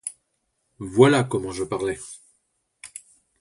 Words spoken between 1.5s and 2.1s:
je parlais!